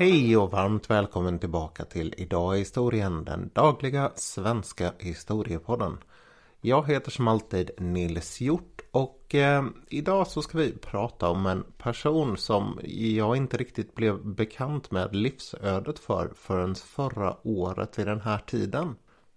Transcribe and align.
Hej 0.00 0.36
och 0.36 0.50
varmt 0.50 0.90
välkommen 0.90 1.38
tillbaka 1.38 1.84
till 1.84 2.14
Idag 2.16 2.56
i 2.56 2.58
historien, 2.58 3.24
den 3.24 3.50
dagliga 3.54 4.12
svenska 4.14 4.92
historiepodden. 4.98 5.98
Jag 6.60 6.88
heter 6.88 7.10
som 7.10 7.28
alltid 7.28 7.70
Nils 7.78 8.40
Hjort 8.40 8.80
och 8.90 9.34
eh, 9.34 9.64
idag 9.88 10.26
så 10.26 10.42
ska 10.42 10.58
vi 10.58 10.72
prata 10.72 11.28
om 11.28 11.46
en 11.46 11.64
person 11.78 12.36
som 12.36 12.80
jag 12.84 13.36
inte 13.36 13.56
riktigt 13.56 13.94
blev 13.94 14.26
bekant 14.26 14.90
med 14.90 15.16
livsödet 15.16 15.98
för 15.98 16.32
förrän 16.34 16.74
förra 16.74 17.36
året 17.42 17.98
vid 17.98 18.06
den 18.06 18.20
här 18.20 18.38
tiden. 18.38 18.96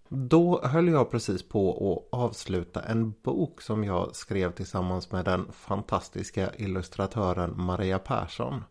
Då 0.10 0.62
höll 0.64 0.88
jag 0.88 1.12
precis 1.12 1.44
på 1.50 1.72
att 1.72 2.20
avsluta 2.20 2.82
en 2.82 3.14
bok 3.24 3.62
som 3.62 3.84
jag 3.84 4.16
skrev 4.16 4.52
tillsammans 4.52 5.12
med 5.12 5.26
den 5.26 5.52
fantastiska 5.52 6.52
illustratören 6.58 7.54
Maria 7.56 8.00
Persson. 8.00 8.64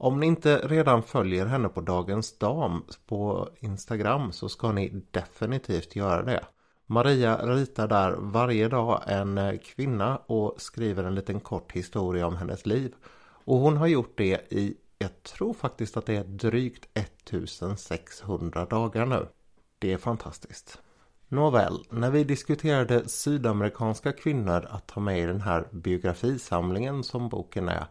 Om 0.00 0.20
ni 0.20 0.26
inte 0.26 0.58
redan 0.58 1.02
följer 1.02 1.46
henne 1.46 1.68
på 1.68 1.80
Dagens 1.80 2.38
Dam 2.38 2.84
på 3.06 3.48
Instagram 3.60 4.32
så 4.32 4.48
ska 4.48 4.72
ni 4.72 5.02
definitivt 5.10 5.96
göra 5.96 6.22
det. 6.22 6.44
Maria 6.86 7.46
ritar 7.46 7.88
där 7.88 8.16
varje 8.18 8.68
dag 8.68 9.02
en 9.06 9.38
eh, 9.38 9.58
kvinna 9.58 10.16
och 10.16 10.54
skriver 10.60 11.04
en 11.04 11.14
liten 11.14 11.40
kort 11.40 11.72
historia 11.72 12.26
om 12.26 12.36
hennes 12.36 12.66
liv. 12.66 12.94
Och 13.44 13.56
hon 13.58 13.76
har 13.76 13.86
gjort 13.86 14.18
det 14.18 14.52
i, 14.52 14.76
jag 14.98 15.22
tror 15.22 15.54
faktiskt 15.54 15.96
att 15.96 16.06
det 16.06 16.16
är 16.16 16.24
drygt 16.24 16.88
1600 16.94 18.64
dagar 18.64 19.06
nu. 19.06 19.26
Det 19.78 19.92
är 19.92 19.98
fantastiskt. 19.98 20.78
Nåväl, 21.28 21.78
när 21.90 22.10
vi 22.10 22.24
diskuterade 22.24 23.08
sydamerikanska 23.08 24.12
kvinnor 24.12 24.66
att 24.70 24.86
ta 24.86 25.00
med 25.00 25.18
i 25.18 25.26
den 25.26 25.40
här 25.40 25.68
biografisamlingen 25.70 27.04
som 27.04 27.28
boken 27.28 27.68
är 27.68 27.86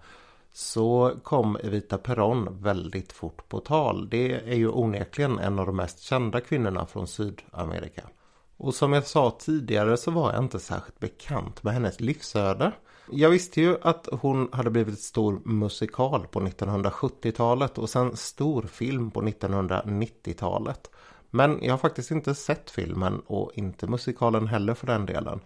så 0.58 1.20
kom 1.24 1.56
Evita 1.64 1.98
Peron 1.98 2.62
väldigt 2.62 3.14
fort 3.14 3.50
på 3.50 3.60
tal. 3.60 4.10
Det 4.10 4.32
är 4.32 4.56
ju 4.56 4.70
onekligen 4.70 5.40
en 5.40 5.60
av 5.60 5.66
de 5.66 5.76
mest 5.76 6.00
kända 6.00 6.42
kvinnorna 6.42 6.86
från 6.86 7.08
Sydamerika. 7.08 8.04
Och 8.58 8.76
som 8.76 8.94
jag 8.94 9.08
sa 9.08 9.38
tidigare 9.40 9.98
så 9.98 10.12
var 10.12 10.34
jag 10.34 10.44
inte 10.44 10.60
särskilt 10.60 11.00
bekant 11.00 11.64
med 11.64 11.74
hennes 11.74 12.00
livsöde. 12.00 12.72
Jag 13.12 13.30
visste 13.30 13.62
ju 13.62 13.78
att 13.82 14.08
hon 14.12 14.50
hade 14.52 14.70
blivit 14.70 15.00
stor 15.00 15.42
musikal 15.46 16.28
på 16.28 16.40
1970-talet 16.40 17.78
och 17.78 17.90
sen 17.90 18.18
storfilm 18.18 19.12
på 19.12 19.22
1990-talet. 19.22 20.92
Men 21.30 21.60
jag 21.62 21.74
har 21.74 21.78
faktiskt 21.78 22.12
inte 22.12 22.36
sett 22.36 22.72
filmen 22.72 23.22
och 23.26 23.52
inte 23.56 23.88
musikalen 23.88 24.48
heller 24.48 24.74
för 24.74 24.88
den 24.88 25.06
delen. 25.06 25.40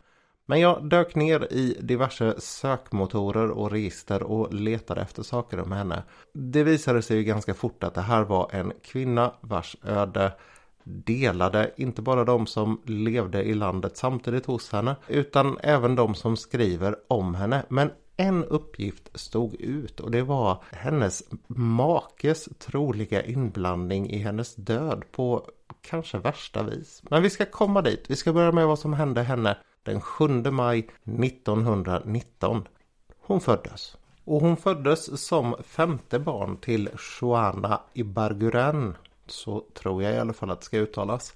Men 0.52 0.60
jag 0.60 0.90
dök 0.90 1.16
ner 1.16 1.54
i 1.54 1.78
diverse 1.82 2.36
sökmotorer 2.38 3.50
och 3.50 3.72
register 3.72 4.24
och 4.24 4.54
letade 4.54 5.02
efter 5.02 5.24
saker 5.24 5.60
om 5.60 5.72
henne. 5.72 6.04
Det 6.34 6.64
visade 6.64 7.02
sig 7.02 7.18
ju 7.18 7.24
ganska 7.24 7.54
fort 7.54 7.84
att 7.84 7.94
det 7.94 8.02
här 8.02 8.24
var 8.24 8.50
en 8.52 8.74
kvinna 8.84 9.34
vars 9.42 9.76
öde 9.84 10.34
delade 10.84 11.72
inte 11.78 12.02
bara 12.02 12.24
de 12.24 12.48
som 12.48 12.82
levde 12.86 13.44
i 13.44 13.54
landet 13.54 13.98
samtidigt 13.98 14.46
hos 14.46 14.72
henne 14.72 14.96
utan 15.08 15.58
även 15.64 15.96
de 15.96 16.16
som 16.16 16.38
skriver 16.38 16.96
om 17.08 17.36
henne. 17.36 17.66
Men 17.70 17.92
en 18.18 18.46
uppgift 18.46 19.20
stod 19.20 19.56
ut 19.56 20.00
och 20.00 20.12
det 20.12 20.22
var 20.22 20.64
hennes 20.72 21.24
makes 21.48 22.50
troliga 22.60 23.26
inblandning 23.26 24.10
i 24.10 24.18
hennes 24.18 24.56
död 24.56 25.04
på 25.12 25.46
kanske 25.82 26.18
värsta 26.18 26.64
vis. 26.64 27.04
Men 27.10 27.24
vi 27.24 27.30
ska 27.30 27.46
komma 27.46 27.82
dit. 27.82 28.06
Vi 28.08 28.16
ska 28.16 28.34
börja 28.34 28.52
med 28.52 28.68
vad 28.68 28.80
som 28.80 28.94
hände 28.94 29.22
henne 29.24 29.58
den 29.84 30.02
7 30.02 30.28
maj 30.52 30.88
1919. 31.04 32.68
Hon 33.20 33.42
föddes. 33.42 33.98
Och 34.26 34.42
hon 34.42 34.58
föddes 34.58 35.28
som 35.28 35.56
femte 35.64 36.20
barn 36.20 36.58
till 36.58 36.90
Joana 37.22 37.82
Ibarguren. 37.94 38.96
Så 39.28 39.66
tror 39.74 40.04
jag 40.04 40.14
i 40.14 40.18
alla 40.18 40.34
fall 40.34 40.52
att 40.52 40.60
det 40.60 40.66
ska 40.66 40.78
uttalas. 40.78 41.34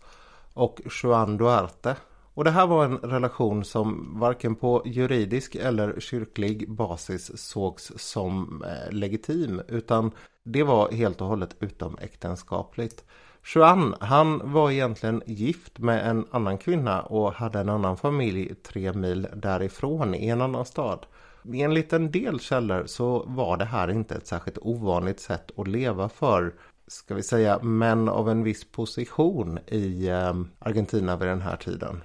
Och 0.53 0.81
Juan 1.03 1.37
Duarte. 1.37 1.95
Och 2.33 2.43
det 2.43 2.51
här 2.51 2.67
var 2.67 2.85
en 2.85 2.97
relation 2.97 3.65
som 3.65 4.19
varken 4.19 4.55
på 4.55 4.81
juridisk 4.85 5.55
eller 5.55 5.99
kyrklig 5.99 6.71
basis 6.71 7.31
sågs 7.35 7.91
som 7.95 8.63
eh, 8.63 8.91
legitim. 8.93 9.61
Utan 9.67 10.11
det 10.43 10.63
var 10.63 10.91
helt 10.91 11.21
och 11.21 11.27
hållet 11.27 11.55
utomäktenskapligt. 11.59 13.05
Juan, 13.53 13.95
han 13.99 14.53
var 14.53 14.71
egentligen 14.71 15.21
gift 15.25 15.79
med 15.79 16.09
en 16.09 16.25
annan 16.31 16.57
kvinna 16.57 17.01
och 17.01 17.33
hade 17.33 17.59
en 17.59 17.69
annan 17.69 17.97
familj 17.97 18.55
tre 18.55 18.93
mil 18.93 19.27
därifrån 19.35 20.15
i 20.15 20.27
en 20.27 20.41
annan 20.41 20.65
stad. 20.65 21.05
Enligt 21.53 21.93
en 21.93 22.11
del 22.11 22.39
källor 22.39 22.83
så 22.85 23.23
var 23.27 23.57
det 23.57 23.65
här 23.65 23.91
inte 23.91 24.15
ett 24.15 24.27
särskilt 24.27 24.57
ovanligt 24.61 25.19
sätt 25.19 25.51
att 25.57 25.67
leva 25.67 26.09
för, 26.09 26.53
ska 26.87 27.15
vi 27.15 27.23
säga, 27.23 27.59
män 27.59 28.09
av 28.09 28.29
en 28.29 28.43
viss 28.43 28.71
position 28.71 29.59
i 29.67 30.09
ehm, 30.09 30.49
Argentina 30.59 31.15
vid 31.17 31.27
den 31.27 31.41
här 31.41 31.55
tiden. 31.57 32.03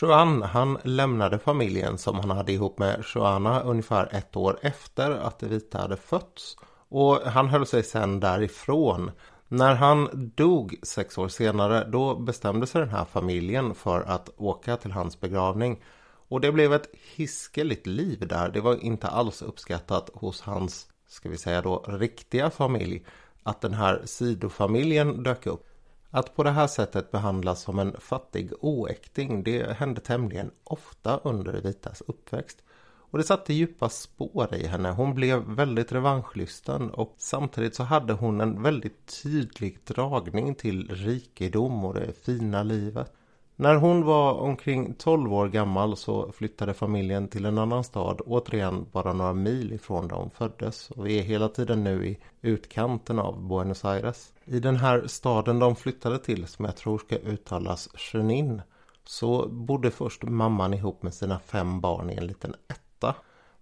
Juan 0.00 0.42
han 0.42 0.78
lämnade 0.82 1.38
familjen 1.38 1.98
som 1.98 2.16
han 2.18 2.30
hade 2.30 2.52
ihop 2.52 2.78
med 2.78 3.04
Joanna 3.14 3.60
ungefär 3.60 4.08
ett 4.12 4.36
år 4.36 4.58
efter 4.62 5.10
att 5.10 5.42
Evita 5.42 5.78
hade 5.78 5.96
fötts. 5.96 6.56
Och 6.88 7.16
han 7.16 7.48
höll 7.48 7.66
sig 7.66 7.82
sedan 7.82 8.20
därifrån 8.20 9.10
när 9.48 9.74
han 9.74 10.32
dog 10.34 10.76
sex 10.82 11.18
år 11.18 11.28
senare 11.28 11.84
då 11.84 12.14
bestämde 12.14 12.66
sig 12.66 12.80
den 12.80 12.90
här 12.90 13.04
familjen 13.04 13.74
för 13.74 14.00
att 14.00 14.30
åka 14.36 14.76
till 14.76 14.92
hans 14.92 15.20
begravning. 15.20 15.82
Och 16.28 16.40
det 16.40 16.52
blev 16.52 16.72
ett 16.72 16.88
hiskeligt 17.14 17.86
liv 17.86 18.28
där. 18.28 18.48
Det 18.48 18.60
var 18.60 18.84
inte 18.84 19.06
alls 19.06 19.42
uppskattat 19.42 20.10
hos 20.14 20.40
hans, 20.40 20.88
ska 21.06 21.28
vi 21.28 21.38
säga 21.38 21.62
då, 21.62 21.84
riktiga 21.88 22.50
familj. 22.50 23.04
Att 23.42 23.60
den 23.60 23.74
här 23.74 24.02
sidofamiljen 24.04 25.22
dök 25.22 25.46
upp. 25.46 25.66
Att 26.10 26.36
på 26.36 26.42
det 26.42 26.50
här 26.50 26.66
sättet 26.66 27.10
behandlas 27.10 27.62
som 27.62 27.78
en 27.78 27.96
fattig 28.00 28.52
oäkting 28.60 29.42
det 29.42 29.76
hände 29.76 30.00
tämligen 30.00 30.50
ofta 30.64 31.20
under 31.24 31.52
Vitas 31.52 32.02
uppväxt. 32.06 32.62
Och 33.10 33.18
det 33.18 33.24
satte 33.24 33.54
djupa 33.54 33.88
spår 33.88 34.54
i 34.54 34.66
henne. 34.66 34.90
Hon 34.90 35.14
blev 35.14 35.38
väldigt 35.38 35.92
revanschlysten 35.92 36.90
och 36.90 37.14
samtidigt 37.18 37.74
så 37.74 37.82
hade 37.82 38.12
hon 38.12 38.40
en 38.40 38.62
väldigt 38.62 39.22
tydlig 39.22 39.78
dragning 39.84 40.54
till 40.54 40.88
rikedom 40.88 41.84
och 41.84 41.94
det 41.94 42.12
fina 42.24 42.62
livet. 42.62 43.12
När 43.58 43.74
hon 43.74 44.04
var 44.04 44.34
omkring 44.34 44.94
12 44.94 45.34
år 45.34 45.48
gammal 45.48 45.96
så 45.96 46.32
flyttade 46.32 46.74
familjen 46.74 47.28
till 47.28 47.44
en 47.44 47.58
annan 47.58 47.84
stad, 47.84 48.20
återigen 48.26 48.86
bara 48.92 49.12
några 49.12 49.32
mil 49.32 49.72
ifrån 49.72 50.08
där 50.08 50.16
hon 50.16 50.30
föddes. 50.30 50.90
Och 50.90 51.06
vi 51.06 51.18
är 51.18 51.22
hela 51.22 51.48
tiden 51.48 51.84
nu 51.84 52.06
i 52.06 52.18
utkanten 52.42 53.18
av 53.18 53.48
Buenos 53.48 53.84
Aires. 53.84 54.32
I 54.44 54.60
den 54.60 54.76
här 54.76 55.06
staden 55.06 55.58
de 55.58 55.76
flyttade 55.76 56.18
till, 56.18 56.46
som 56.46 56.64
jag 56.64 56.76
tror 56.76 56.98
ska 56.98 57.16
uttalas 57.16 57.88
Chenin, 57.94 58.62
så 59.04 59.48
bodde 59.48 59.90
först 59.90 60.22
mamman 60.22 60.74
ihop 60.74 61.02
med 61.02 61.14
sina 61.14 61.38
fem 61.38 61.80
barn 61.80 62.10
i 62.10 62.14
en 62.14 62.26
liten 62.26 62.54
ett 62.68 62.85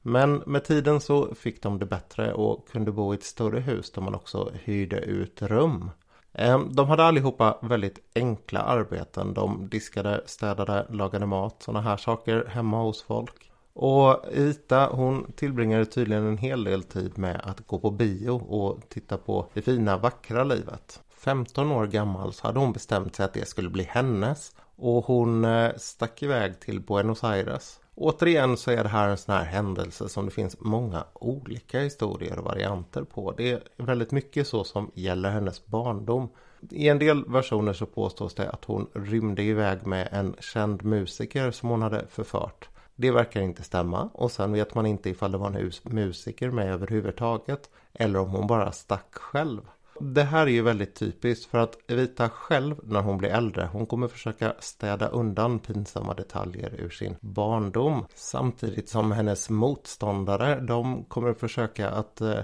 men 0.07 0.43
med 0.47 0.65
tiden 0.65 1.01
så 1.01 1.35
fick 1.35 1.63
de 1.63 1.79
det 1.79 1.87
bättre 1.87 2.33
och 2.33 2.69
kunde 2.69 2.93
bo 2.93 3.15
i 3.15 3.17
ett 3.17 3.25
större 3.25 3.61
hus 3.61 3.91
där 3.91 4.03
man 4.03 4.15
också 4.15 4.51
hyrde 4.55 4.97
ut 4.97 5.43
rum. 5.43 5.91
Ehm, 6.33 6.75
de 6.75 6.89
hade 6.89 7.05
allihopa 7.05 7.59
väldigt 7.63 7.99
enkla 8.15 8.61
arbeten. 8.61 9.35
De 9.35 9.69
diskade, 9.69 10.23
städade, 10.27 10.87
lagade 10.91 11.27
mat, 11.27 11.63
sådana 11.63 11.81
här 11.81 11.97
saker 11.97 12.47
hemma 12.49 12.83
hos 12.83 13.03
folk. 13.03 13.51
Och 13.73 14.25
Ita 14.33 14.87
hon 14.87 15.33
tillbringade 15.33 15.87
tydligen 15.87 16.27
en 16.27 16.39
hel 16.39 16.65
del 16.65 16.83
tid 16.83 17.19
med 17.19 17.41
att 17.45 17.67
gå 17.67 17.79
på 17.79 17.91
bio 17.91 18.31
och 18.31 18.81
titta 18.89 19.17
på 19.17 19.47
det 19.55 19.63
fina 19.63 19.97
vackra 19.97 20.45
livet. 20.45 21.03
15 21.11 21.73
år 21.73 21.87
gammal 21.87 22.33
så 22.33 22.47
hade 22.47 22.59
hon 22.59 22.73
bestämt 22.73 23.17
sig 23.17 23.25
att 23.25 23.35
det 23.35 23.49
skulle 23.49 23.71
bli 23.71 23.83
hennes 23.83 24.53
och 24.77 25.05
hon 25.05 25.45
eh, 25.45 25.71
stack 25.77 26.23
iväg 26.23 26.61
till 26.61 26.81
Buenos 26.81 27.25
Aires. 27.25 27.81
Återigen 27.97 28.57
så 28.57 28.71
är 28.71 28.83
det 28.83 28.89
här 28.89 29.09
en 29.09 29.17
sån 29.17 29.35
här 29.35 29.45
händelse 29.45 30.09
som 30.09 30.25
det 30.25 30.31
finns 30.31 30.61
många 30.61 31.05
olika 31.13 31.81
historier 31.81 32.39
och 32.39 32.45
varianter 32.45 33.03
på. 33.03 33.33
Det 33.33 33.51
är 33.51 33.63
väldigt 33.77 34.11
mycket 34.11 34.49
så 34.49 34.65
som 34.65 34.91
gäller 34.95 35.31
hennes 35.31 35.67
barndom. 35.67 36.29
I 36.71 36.89
en 36.89 36.99
del 36.99 37.25
versioner 37.25 37.73
så 37.73 37.87
påstås 37.87 38.35
det 38.35 38.51
att 38.51 38.65
hon 38.65 38.87
rymde 38.95 39.43
iväg 39.43 39.87
med 39.87 40.09
en 40.13 40.37
känd 40.41 40.85
musiker 40.85 41.51
som 41.51 41.69
hon 41.69 41.83
hade 41.83 42.07
förfört. 42.07 42.69
Det 42.97 43.11
verkar 43.11 43.41
inte 43.41 43.63
stämma 43.63 44.09
och 44.13 44.31
sen 44.31 44.53
vet 44.53 44.75
man 44.75 44.87
inte 44.87 45.11
ifall 45.11 45.33
det 45.33 45.39
var 45.39 45.47
en 45.47 45.73
musiker 45.83 46.51
med 46.51 46.73
överhuvudtaget 46.73 47.71
eller 47.93 48.19
om 48.19 48.31
hon 48.31 48.47
bara 48.47 48.73
stack 48.73 49.15
själv. 49.15 49.61
Det 50.01 50.23
här 50.23 50.47
är 50.47 50.51
ju 50.51 50.63
väldigt 50.63 50.95
typiskt 50.95 51.51
för 51.51 51.59
att 51.59 51.91
Evita 51.91 52.29
själv 52.29 52.77
när 52.83 53.01
hon 53.01 53.19
blir 53.19 53.31
äldre 53.31 53.69
hon 53.73 53.87
kommer 53.87 54.09
försöka 54.09 54.55
städa 54.59 55.09
undan 55.09 55.59
pinsamma 55.59 56.15
detaljer 56.15 56.81
ur 56.81 56.91
sin 56.91 57.17
barndom 57.21 58.07
samtidigt 58.15 58.89
som 58.89 59.13
hennes 59.13 59.51
motståndare 59.51 60.61
de 60.61 61.05
kommer 61.05 61.35
försöka 61.35 61.91
att 61.91 62.21
eh, 62.21 62.39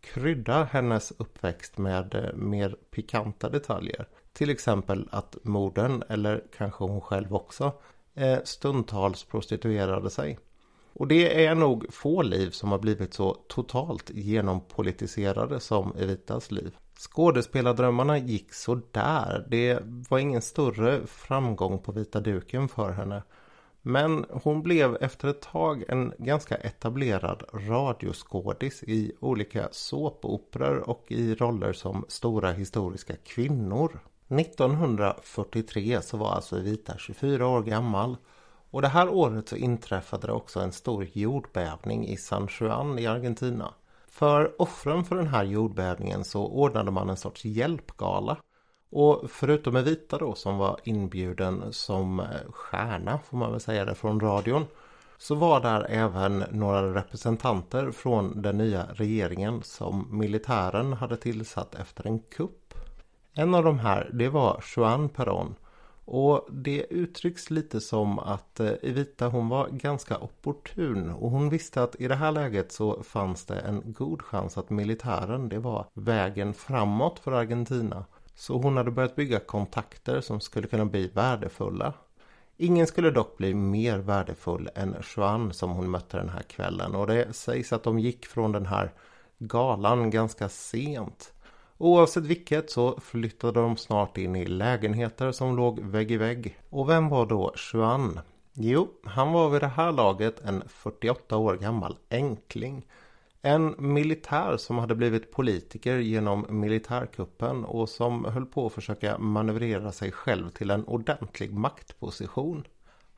krydda 0.00 0.64
hennes 0.64 1.12
uppväxt 1.16 1.78
med 1.78 2.14
eh, 2.14 2.34
mer 2.34 2.76
pikanta 2.90 3.48
detaljer. 3.48 4.08
Till 4.32 4.50
exempel 4.50 5.08
att 5.12 5.36
modern, 5.42 6.02
eller 6.08 6.44
kanske 6.56 6.84
hon 6.84 7.00
själv 7.00 7.34
också, 7.34 7.72
eh, 8.14 8.38
stundtals 8.44 9.24
prostituerade 9.24 10.10
sig. 10.10 10.38
Och 10.92 11.08
det 11.08 11.44
är 11.46 11.54
nog 11.54 11.92
få 11.92 12.22
liv 12.22 12.50
som 12.50 12.70
har 12.70 12.78
blivit 12.78 13.14
så 13.14 13.34
totalt 13.48 14.10
genompolitiserade 14.10 15.60
som 15.60 15.96
Evitas 15.96 16.50
liv. 16.50 16.76
Skådespelardrömmarna 16.98 18.18
gick 18.18 18.54
så 18.54 18.80
där. 18.90 19.46
Det 19.50 19.78
var 20.10 20.18
ingen 20.18 20.42
större 20.42 21.06
framgång 21.06 21.78
på 21.78 21.92
vita 21.92 22.20
duken 22.20 22.68
för 22.68 22.90
henne. 22.90 23.22
Men 23.82 24.26
hon 24.30 24.62
blev 24.62 24.96
efter 25.00 25.28
ett 25.28 25.42
tag 25.42 25.84
en 25.88 26.12
ganska 26.18 26.54
etablerad 26.54 27.42
radioskådis 27.54 28.82
i 28.82 29.12
olika 29.20 29.68
såpoperor 29.72 30.88
och 30.90 31.04
i 31.08 31.34
roller 31.34 31.72
som 31.72 32.04
stora 32.08 32.52
historiska 32.52 33.16
kvinnor. 33.16 34.00
1943 34.28 36.02
så 36.02 36.16
var 36.16 36.30
alltså 36.32 36.58
Evita 36.58 36.98
24 36.98 37.46
år 37.46 37.62
gammal 37.62 38.16
och 38.70 38.82
det 38.82 38.88
här 38.88 39.08
året 39.08 39.48
så 39.48 39.56
inträffade 39.56 40.26
det 40.26 40.32
också 40.32 40.60
en 40.60 40.72
stor 40.72 41.08
jordbävning 41.12 42.08
i 42.08 42.16
San 42.16 42.48
Juan 42.60 42.98
i 42.98 43.06
Argentina. 43.06 43.74
För 44.08 44.62
offren 44.62 45.04
för 45.04 45.16
den 45.16 45.28
här 45.28 45.44
jordbävningen 45.44 46.24
så 46.24 46.46
ordnade 46.46 46.90
man 46.90 47.10
en 47.10 47.16
sorts 47.16 47.44
hjälpgala. 47.44 48.36
Och 48.90 49.30
förutom 49.30 49.76
Evita 49.76 50.18
då 50.18 50.34
som 50.34 50.58
var 50.58 50.80
inbjuden 50.84 51.72
som 51.72 52.20
eh, 52.20 52.26
stjärna 52.50 53.18
får 53.18 53.36
man 53.36 53.50
väl 53.50 53.60
säga 53.60 53.84
det 53.84 53.94
från 53.94 54.20
radion. 54.20 54.66
Så 55.18 55.34
var 55.34 55.60
där 55.60 55.86
även 55.90 56.44
några 56.50 56.94
representanter 56.94 57.90
från 57.90 58.42
den 58.42 58.58
nya 58.58 58.86
regeringen 58.94 59.62
som 59.62 60.08
militären 60.10 60.92
hade 60.92 61.16
tillsatt 61.16 61.74
efter 61.74 62.06
en 62.06 62.18
kupp. 62.18 62.74
En 63.32 63.54
av 63.54 63.64
de 63.64 63.78
här 63.78 64.10
det 64.12 64.28
var 64.28 64.64
Juan 64.76 65.08
Perón 65.08 65.54
och 66.12 66.46
det 66.50 66.86
uttrycks 66.90 67.50
lite 67.50 67.80
som 67.80 68.18
att 68.18 68.60
eh, 68.60 68.72
Evita 68.82 69.28
hon 69.28 69.48
var 69.48 69.68
ganska 69.68 70.18
opportun 70.18 71.10
och 71.10 71.30
hon 71.30 71.48
visste 71.48 71.82
att 71.82 71.96
i 72.00 72.08
det 72.08 72.14
här 72.14 72.32
läget 72.32 72.72
så 72.72 73.02
fanns 73.02 73.46
det 73.46 73.58
en 73.58 73.82
god 73.92 74.22
chans 74.22 74.58
att 74.58 74.70
militären 74.70 75.48
det 75.48 75.58
var 75.58 75.86
vägen 75.94 76.54
framåt 76.54 77.18
för 77.18 77.32
Argentina. 77.32 78.04
Så 78.34 78.58
hon 78.58 78.76
hade 78.76 78.90
börjat 78.90 79.16
bygga 79.16 79.40
kontakter 79.40 80.20
som 80.20 80.40
skulle 80.40 80.66
kunna 80.66 80.84
bli 80.84 81.08
värdefulla. 81.08 81.92
Ingen 82.56 82.86
skulle 82.86 83.10
dock 83.10 83.36
bli 83.36 83.54
mer 83.54 83.98
värdefull 83.98 84.70
än 84.74 84.96
Juan 85.16 85.52
som 85.52 85.70
hon 85.70 85.90
mötte 85.90 86.16
den 86.16 86.28
här 86.28 86.42
kvällen 86.42 86.94
och 86.94 87.06
det 87.06 87.36
sägs 87.36 87.72
att 87.72 87.82
de 87.82 87.98
gick 87.98 88.26
från 88.26 88.52
den 88.52 88.66
här 88.66 88.92
galan 89.38 90.10
ganska 90.10 90.48
sent. 90.48 91.32
Oavsett 91.82 92.24
vilket 92.24 92.70
så 92.70 93.00
flyttade 93.00 93.60
de 93.60 93.76
snart 93.76 94.18
in 94.18 94.36
i 94.36 94.46
lägenheter 94.46 95.32
som 95.32 95.56
låg 95.56 95.80
vägg 95.80 96.10
i 96.10 96.16
vägg. 96.16 96.58
Och 96.70 96.88
vem 96.88 97.08
var 97.08 97.26
då 97.26 97.54
Juan? 97.72 98.20
Jo, 98.52 98.88
han 99.04 99.32
var 99.32 99.50
vid 99.50 99.60
det 99.60 99.66
här 99.66 99.92
laget 99.92 100.40
en 100.40 100.62
48 100.68 101.36
år 101.36 101.56
gammal 101.56 101.96
enkling. 102.10 102.86
En 103.42 103.74
militär 103.78 104.56
som 104.56 104.78
hade 104.78 104.94
blivit 104.94 105.32
politiker 105.32 105.98
genom 105.98 106.46
militärkuppen 106.48 107.64
och 107.64 107.88
som 107.88 108.24
höll 108.24 108.46
på 108.46 108.66
att 108.66 108.72
försöka 108.72 109.18
manövrera 109.18 109.92
sig 109.92 110.12
själv 110.12 110.50
till 110.50 110.70
en 110.70 110.84
ordentlig 110.84 111.52
maktposition. 111.52 112.64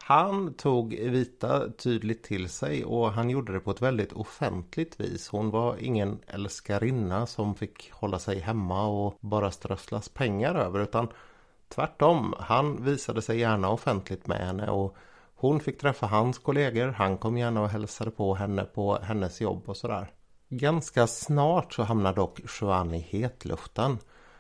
Han 0.05 0.55
tog 0.55 0.95
Evita 0.95 1.71
tydligt 1.71 2.23
till 2.23 2.49
sig 2.49 2.85
och 2.85 3.13
han 3.13 3.31
gjorde 3.31 3.53
det 3.53 3.61
på 3.61 3.71
ett 3.71 3.83
väldigt 3.83 4.13
offentligt 4.13 5.01
vis. 5.01 5.29
Hon 5.29 5.51
var 5.51 5.77
ingen 5.77 6.19
älskarinna 6.27 7.27
som 7.27 7.55
fick 7.55 7.93
hålla 7.93 8.19
sig 8.19 8.39
hemma 8.39 8.87
och 8.87 9.19
bara 9.21 9.51
strösslas 9.51 10.09
pengar 10.09 10.55
över 10.55 10.81
utan 10.81 11.09
tvärtom. 11.69 12.35
Han 12.39 12.85
visade 12.85 13.23
sig 13.23 13.39
gärna 13.39 13.69
offentligt 13.71 14.27
med 14.27 14.39
henne 14.39 14.71
och 14.71 14.97
hon 15.35 15.61
fick 15.61 15.81
träffa 15.81 16.07
hans 16.07 16.39
kollegor. 16.39 16.89
Han 16.89 17.19
kom 17.19 17.39
gärna 17.39 17.63
och 17.63 17.69
hälsade 17.69 18.11
på 18.11 18.35
henne 18.35 18.65
på 18.65 18.99
hennes 19.03 19.41
jobb 19.41 19.63
och 19.67 19.77
sådär. 19.77 20.11
Ganska 20.49 21.07
snart 21.07 21.73
så 21.73 21.83
hamnar 21.83 22.15
dock 22.15 22.41
Juan 22.61 22.95
i 22.95 22.99
hetluften. 22.99 23.99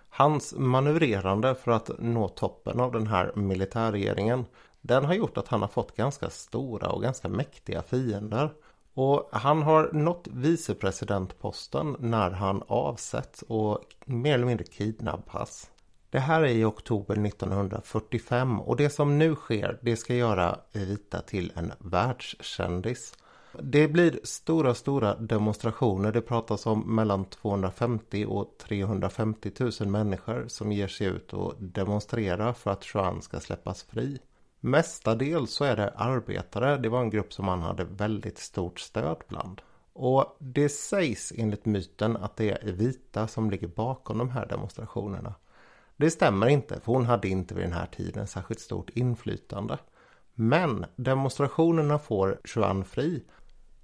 Hans 0.09 0.55
manövrerande 0.57 1.55
för 1.55 1.73
att 1.73 1.91
nå 1.99 2.29
toppen 2.29 2.81
av 2.81 2.93
den 2.93 3.07
här 3.07 3.33
militärregeringen 3.35 4.45
den 4.83 5.05
har 5.05 5.15
gjort 5.15 5.37
att 5.37 5.49
han 5.49 5.61
har 5.61 5.69
fått 5.69 5.97
ganska 5.97 6.31
stora 6.31 6.89
och 6.89 7.03
ganska 7.03 7.29
mäktiga 7.29 7.83
fiender. 7.83 8.51
Och 8.95 9.29
han 9.33 9.63
har 9.63 9.91
nått 9.93 10.29
vicepresidentposten 10.31 11.97
när 11.99 12.31
han 12.31 12.63
avsätts 12.67 13.43
och 13.43 13.79
mer 14.05 14.35
eller 14.35 14.47
mindre 14.47 14.65
kidnappas. 14.65 15.71
Det 16.11 16.19
här 16.19 16.43
är 16.43 16.47
i 16.47 16.65
oktober 16.65 17.27
1945 17.27 18.61
och 18.61 18.77
det 18.77 18.91
som 18.91 19.19
nu 19.19 19.35
sker 19.35 19.79
det 19.83 19.97
ska 19.97 20.15
göra 20.15 20.59
Evita 20.73 21.21
till 21.21 21.53
en 21.55 21.73
världskändis. 21.79 23.15
Det 23.61 23.89
blir 23.89 24.21
stora, 24.23 24.75
stora 24.75 25.15
demonstrationer. 25.15 26.13
Det 26.13 26.21
pratas 26.21 26.67
om 26.67 26.95
mellan 26.95 27.25
250 27.25 28.27
och 28.29 28.59
350 28.59 29.51
000 29.81 29.89
människor 29.89 30.45
som 30.49 30.73
ger 30.73 30.89
sig 30.89 31.07
ut 31.07 31.33
och 31.33 31.55
demonstrerar 31.59 32.53
för 32.53 32.71
att 32.71 32.95
Juan 32.95 33.23
ska 33.23 33.41
släppas 33.41 33.83
fri. 33.83 34.19
Mestadels 34.65 35.53
så 35.53 35.65
är 35.65 35.77
det 35.77 35.93
arbetare. 35.97 36.77
Det 36.77 36.89
var 36.89 37.01
en 37.01 37.11
grupp 37.11 37.33
som 37.33 37.49
han 37.49 37.63
hade 37.63 37.85
väldigt 37.85 38.39
stort 38.39 38.81
stöd 38.81 39.17
bland. 39.29 39.61
Och 39.93 40.37
det 40.39 40.69
sägs 40.69 41.33
enligt 41.37 41.65
myten 41.65 42.17
att 42.17 42.37
det 42.37 42.51
är 42.51 42.73
vita 42.73 43.29
som 43.29 43.51
ligger 43.51 43.67
bakom 43.67 44.19
de 44.19 44.31
här 44.31 44.47
demonstrationerna. 44.47 45.35
Det 45.97 46.11
stämmer 46.11 46.47
inte 46.47 46.81
för 46.81 46.93
hon 46.93 47.07
hade 47.07 47.29
inte 47.29 47.55
vid 47.55 47.65
den 47.65 47.73
här 47.73 47.87
tiden 47.87 48.27
särskilt 48.27 48.61
stort 48.61 48.91
inflytande. 48.91 49.79
Men 50.35 50.87
demonstrationerna 50.97 51.99
får 51.99 52.41
Juan 52.45 52.85
fri 52.85 53.25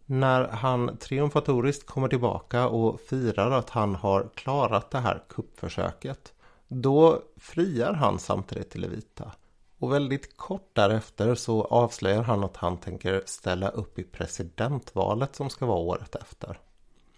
när 0.07 0.49
han 0.49 0.97
triumfatoriskt 0.97 1.87
kommer 1.87 2.09
tillbaka 2.09 2.69
och 2.69 3.01
firar 3.01 3.51
att 3.51 3.71
han 3.71 3.95
har 3.95 4.29
klarat 4.35 4.91
det 4.91 4.99
här 4.99 5.23
kuppförsöket. 5.29 6.33
Då 6.69 7.23
friar 7.37 7.93
han 7.93 8.19
samtidigt 8.19 8.71
till 8.71 8.85
Evita. 8.85 9.33
Och 9.79 9.93
väldigt 9.93 10.37
kort 10.37 10.71
därefter 10.73 11.35
så 11.35 11.65
avslöjar 11.65 12.23
han 12.23 12.45
att 12.45 12.57
han 12.57 12.77
tänker 12.77 13.23
ställa 13.27 13.69
upp 13.69 13.99
i 13.99 14.03
presidentvalet 14.03 15.37
som 15.37 15.51
ska 15.51 15.67
vara 15.67 15.79
året 15.79 16.15
efter. 16.15 16.59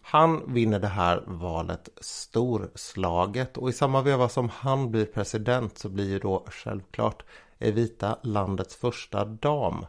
Han 0.03 0.55
vinner 0.55 0.81
det 0.81 0.89
här 0.89 1.23
valet 1.27 1.89
storslaget 2.01 3.57
och 3.57 3.69
i 3.69 3.73
samma 3.73 4.03
veva 4.03 4.29
som 4.29 4.49
han 4.49 4.91
blir 4.91 5.07
president 5.07 5.79
så 5.79 5.89
blir 5.89 6.09
ju 6.09 6.19
då 6.19 6.45
självklart 6.49 7.23
Evita 7.59 8.19
landets 8.23 8.77
första 8.77 9.25
dam. 9.25 9.87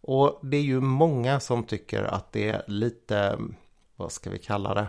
Och 0.00 0.38
det 0.42 0.56
är 0.56 0.62
ju 0.62 0.80
många 0.80 1.40
som 1.40 1.64
tycker 1.64 2.02
att 2.02 2.32
det 2.32 2.48
är 2.48 2.64
lite, 2.66 3.38
vad 3.96 4.12
ska 4.12 4.30
vi 4.30 4.38
kalla 4.38 4.74
det, 4.74 4.86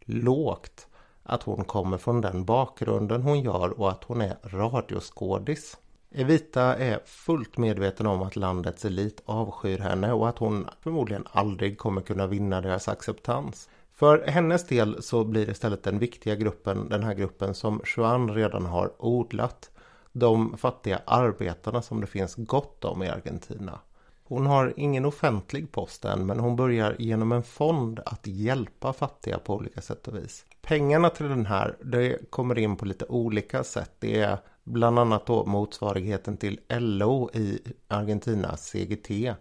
lågt 0.00 0.86
att 1.22 1.42
hon 1.42 1.64
kommer 1.64 1.98
från 1.98 2.20
den 2.20 2.44
bakgrunden 2.44 3.22
hon 3.22 3.40
gör 3.40 3.80
och 3.80 3.90
att 3.90 4.04
hon 4.04 4.20
är 4.20 4.36
radioskådis. 4.42 5.76
Evita 6.18 6.76
är 6.76 7.00
fullt 7.04 7.58
medveten 7.58 8.06
om 8.06 8.22
att 8.22 8.36
landets 8.36 8.84
elit 8.84 9.22
avskyr 9.24 9.78
henne 9.78 10.12
och 10.12 10.28
att 10.28 10.38
hon 10.38 10.68
förmodligen 10.80 11.26
aldrig 11.30 11.78
kommer 11.78 12.00
kunna 12.00 12.26
vinna 12.26 12.60
deras 12.60 12.88
acceptans. 12.88 13.68
För 13.94 14.26
hennes 14.26 14.66
del 14.66 15.02
så 15.02 15.24
blir 15.24 15.50
istället 15.50 15.82
den 15.82 15.98
viktiga 15.98 16.34
gruppen 16.34 16.88
den 16.88 17.02
här 17.02 17.14
gruppen 17.14 17.54
som 17.54 17.80
Juan 17.96 18.34
redan 18.34 18.66
har 18.66 18.92
odlat. 18.98 19.70
De 20.12 20.56
fattiga 20.58 21.00
arbetarna 21.04 21.82
som 21.82 22.00
det 22.00 22.06
finns 22.06 22.34
gott 22.34 22.84
om 22.84 23.02
i 23.02 23.08
Argentina. 23.08 23.78
Hon 24.24 24.46
har 24.46 24.74
ingen 24.76 25.04
offentlig 25.04 25.72
post 25.72 26.04
än 26.04 26.26
men 26.26 26.40
hon 26.40 26.56
börjar 26.56 26.96
genom 26.98 27.32
en 27.32 27.42
fond 27.42 28.00
att 28.06 28.26
hjälpa 28.26 28.92
fattiga 28.92 29.38
på 29.38 29.54
olika 29.54 29.80
sätt 29.80 30.08
och 30.08 30.16
vis. 30.16 30.44
Pengarna 30.68 31.10
till 31.10 31.28
den 31.28 31.46
här 31.46 31.76
det 31.80 32.30
kommer 32.30 32.58
in 32.58 32.76
på 32.76 32.84
lite 32.84 33.04
olika 33.04 33.64
sätt. 33.64 33.92
Det 33.98 34.20
är 34.20 34.38
bland 34.64 34.98
annat 34.98 35.26
då 35.26 35.46
motsvarigheten 35.46 36.36
till 36.36 36.60
LO 36.68 37.30
i 37.34 37.60
Argentina, 37.88 38.56
CGT, 38.56 39.34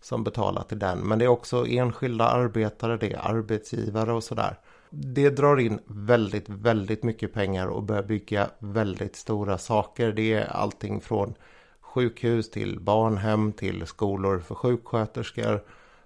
som 0.00 0.24
betalar 0.24 0.62
till 0.62 0.78
den. 0.78 0.98
Men 0.98 1.18
det 1.18 1.24
är 1.24 1.28
också 1.28 1.66
enskilda 1.66 2.28
arbetare, 2.28 2.96
det 2.96 3.12
är 3.12 3.30
arbetsgivare 3.30 4.12
och 4.12 4.24
sådär. 4.24 4.58
Det 4.90 5.30
drar 5.30 5.60
in 5.60 5.80
väldigt, 5.86 6.48
väldigt 6.48 7.02
mycket 7.02 7.32
pengar 7.32 7.66
och 7.66 7.82
börjar 7.82 8.02
bygga 8.02 8.50
väldigt 8.58 9.16
stora 9.16 9.58
saker. 9.58 10.12
Det 10.12 10.32
är 10.32 10.46
allting 10.46 11.00
från 11.00 11.34
sjukhus 11.80 12.50
till 12.50 12.80
barnhem 12.80 13.52
till 13.52 13.86
skolor 13.86 14.38
för 14.38 14.54
sjuksköterskor 14.54 15.60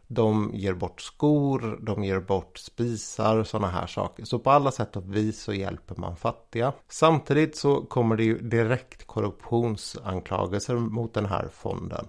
de 0.06 0.50
ger 0.54 0.74
bort 0.74 1.00
skor, 1.00 1.78
de 1.82 2.04
ger 2.04 2.20
bort 2.20 2.58
spisar 2.58 3.36
och 3.36 3.46
sådana 3.46 3.68
här 3.68 3.86
saker. 3.86 4.24
Så 4.24 4.38
på 4.38 4.50
alla 4.50 4.70
sätt 4.70 4.96
och 4.96 5.16
vis 5.16 5.42
så 5.42 5.52
hjälper 5.52 5.94
man 5.96 6.16
fattiga. 6.16 6.72
Samtidigt 6.88 7.56
så 7.56 7.82
kommer 7.82 8.16
det 8.16 8.24
ju 8.24 8.38
direkt 8.38 9.06
korruptionsanklagelser 9.06 10.74
mot 10.74 11.14
den 11.14 11.26
här 11.26 11.48
fonden. 11.52 12.06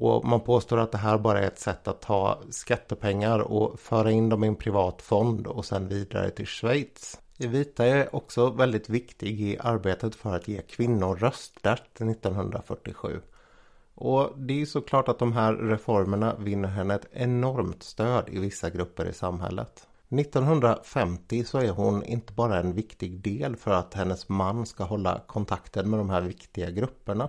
Och 0.00 0.24
man 0.24 0.40
påstår 0.40 0.78
att 0.78 0.92
det 0.92 0.98
här 0.98 1.18
bara 1.18 1.40
är 1.40 1.46
ett 1.46 1.58
sätt 1.58 1.88
att 1.88 2.00
ta 2.00 2.38
skattepengar 2.50 3.38
och 3.38 3.80
föra 3.80 4.10
in 4.10 4.28
dem 4.28 4.44
i 4.44 4.46
en 4.46 4.56
privat 4.56 5.02
fond 5.02 5.46
och 5.46 5.64
sen 5.64 5.88
vidare 5.88 6.30
till 6.30 6.46
Schweiz. 6.46 7.20
Evita 7.38 7.86
är 7.86 8.14
också 8.14 8.50
väldigt 8.50 8.88
viktig 8.88 9.40
i 9.40 9.58
arbetet 9.60 10.14
för 10.14 10.34
att 10.34 10.48
ge 10.48 10.62
kvinnor 10.62 11.16
rösträtt 11.16 12.00
1947. 12.00 13.20
Och 14.00 14.32
det 14.36 14.62
är 14.62 14.66
såklart 14.66 15.08
att 15.08 15.18
de 15.18 15.32
här 15.32 15.54
reformerna 15.54 16.34
vinner 16.38 16.68
henne 16.68 16.94
ett 16.94 17.08
enormt 17.12 17.82
stöd 17.82 18.28
i 18.28 18.38
vissa 18.38 18.70
grupper 18.70 19.06
i 19.06 19.12
samhället. 19.12 19.86
1950 20.08 21.44
så 21.44 21.58
är 21.58 21.70
hon 21.70 22.04
inte 22.04 22.32
bara 22.32 22.60
en 22.60 22.72
viktig 22.74 23.20
del 23.20 23.56
för 23.56 23.70
att 23.70 23.94
hennes 23.94 24.28
man 24.28 24.66
ska 24.66 24.84
hålla 24.84 25.20
kontakten 25.26 25.90
med 25.90 26.00
de 26.00 26.10
här 26.10 26.22
viktiga 26.22 26.70
grupperna. 26.70 27.28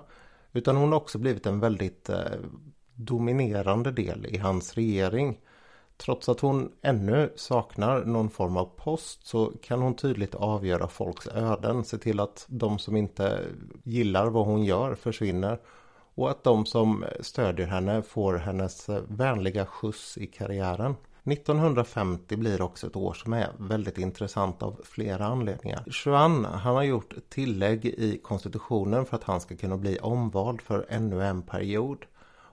Utan 0.52 0.76
hon 0.76 0.92
har 0.92 1.00
också 1.00 1.18
blivit 1.18 1.46
en 1.46 1.60
väldigt 1.60 2.10
eh, 2.10 2.18
dominerande 2.96 3.92
del 3.92 4.26
i 4.26 4.38
hans 4.38 4.74
regering. 4.74 5.38
Trots 5.98 6.30
att 6.30 6.40
hon 6.40 6.72
ännu 6.82 7.34
saknar 7.36 8.06
någon 8.06 8.30
form 8.30 8.58
av 8.58 8.66
post 8.76 9.28
så 9.28 9.52
kan 9.62 9.82
hon 9.82 9.96
tydligt 9.96 10.36
avgöra 10.36 10.88
folks 10.88 11.28
öden. 11.28 11.84
Se 11.84 11.98
till 11.98 12.20
att 12.20 12.46
de 12.50 12.80
som 12.80 12.96
inte 12.96 13.42
gillar 13.84 14.28
vad 14.28 14.46
hon 14.46 14.64
gör 14.64 14.96
försvinner. 14.96 15.60
Och 16.20 16.30
att 16.30 16.44
de 16.44 16.66
som 16.66 17.06
stödjer 17.20 17.68
henne 17.68 18.02
får 18.02 18.34
hennes 18.34 18.90
vänliga 19.08 19.66
skjuts 19.66 20.18
i 20.18 20.28
karriären. 20.28 20.96
1950 21.24 22.38
blir 22.38 22.62
också 22.62 22.88
ett 22.88 22.96
år 22.96 23.14
som 23.14 23.34
är 23.34 23.52
väldigt 23.58 23.98
intressant 23.98 24.64
av 24.64 24.82
flera 24.84 25.26
anledningar. 25.26 25.84
Juan 26.06 26.46
han 26.46 26.76
har 26.76 26.84
gjort 26.84 27.14
tillägg 27.30 27.86
i 27.86 28.20
konstitutionen 28.24 29.06
för 29.06 29.18
att 29.18 29.24
han 29.24 29.42
ska 29.42 29.56
kunna 29.56 29.78
bli 29.78 30.00
omvald 30.00 30.62
för 30.62 30.86
ännu 30.90 31.24
en 31.24 31.42
period. 31.42 32.06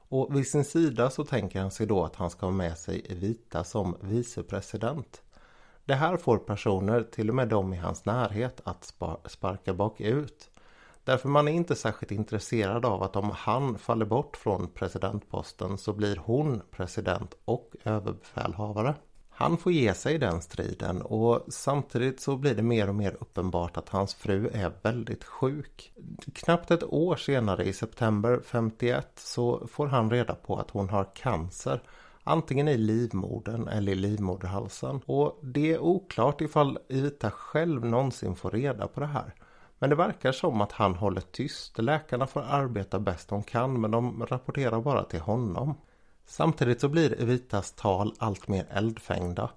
Och 0.08 0.36
vid 0.36 0.48
sin 0.48 0.64
sida 0.64 1.10
så 1.10 1.24
tänker 1.24 1.60
han 1.60 1.70
sig 1.70 1.86
då 1.86 2.04
att 2.04 2.16
han 2.16 2.30
ska 2.30 2.46
ha 2.46 2.52
med 2.52 2.78
sig 2.78 3.06
Evita 3.10 3.64
som 3.64 3.96
vicepresident. 4.00 5.22
Det 5.84 5.94
här 5.94 6.16
får 6.16 6.38
personer, 6.38 7.02
till 7.02 7.28
och 7.28 7.34
med 7.34 7.48
de 7.48 7.74
i 7.74 7.76
hans 7.76 8.04
närhet, 8.04 8.60
att 8.64 8.94
sparka 9.26 9.74
bakut. 9.74 10.50
Därför 11.06 11.28
man 11.28 11.48
är 11.48 11.52
inte 11.52 11.74
särskilt 11.74 12.12
intresserad 12.12 12.84
av 12.84 13.02
att 13.02 13.16
om 13.16 13.30
han 13.30 13.78
faller 13.78 14.06
bort 14.06 14.36
från 14.36 14.68
presidentposten 14.68 15.78
så 15.78 15.92
blir 15.92 16.16
hon 16.16 16.62
president 16.70 17.34
och 17.44 17.74
överbefälhavare. 17.84 18.94
Han 19.30 19.56
får 19.56 19.72
ge 19.72 19.94
sig 19.94 20.14
i 20.14 20.18
den 20.18 20.42
striden 20.42 21.02
och 21.02 21.44
samtidigt 21.48 22.20
så 22.20 22.36
blir 22.36 22.54
det 22.54 22.62
mer 22.62 22.88
och 22.88 22.94
mer 22.94 23.16
uppenbart 23.20 23.76
att 23.76 23.88
hans 23.88 24.14
fru 24.14 24.50
är 24.52 24.72
väldigt 24.82 25.24
sjuk. 25.24 25.92
Knappt 26.34 26.70
ett 26.70 26.84
år 26.84 27.16
senare 27.16 27.64
i 27.64 27.72
september 27.72 28.40
51 28.44 29.08
så 29.14 29.66
får 29.66 29.86
han 29.86 30.10
reda 30.10 30.34
på 30.34 30.56
att 30.56 30.70
hon 30.70 30.88
har 30.88 31.14
cancer. 31.14 31.82
Antingen 32.24 32.68
i 32.68 32.76
livmodern 32.76 33.68
eller 33.68 33.92
i 33.92 33.94
livmoderhalsen. 33.94 35.00
Och 35.06 35.38
det 35.42 35.72
är 35.72 35.78
oklart 35.78 36.40
ifall 36.40 36.78
Ivita 36.88 37.30
själv 37.30 37.84
någonsin 37.84 38.36
får 38.36 38.50
reda 38.50 38.88
på 38.88 39.00
det 39.00 39.06
här. 39.06 39.34
Men 39.78 39.90
det 39.90 39.96
verkar 39.96 40.32
som 40.32 40.60
att 40.60 40.72
han 40.72 40.94
håller 40.94 41.20
tyst. 41.20 41.78
Läkarna 41.78 42.26
får 42.26 42.40
arbeta 42.40 42.98
bäst 42.98 43.28
de 43.28 43.42
kan 43.42 43.80
men 43.80 43.90
de 43.90 44.26
rapporterar 44.26 44.80
bara 44.80 45.04
till 45.04 45.20
honom. 45.20 45.74
Samtidigt 46.26 46.80
så 46.80 46.88
blir 46.88 47.22
Evitas 47.22 47.72
tal 47.72 48.14
allt 48.18 48.48
mer 48.48 48.66
eldfängda. 48.70 49.50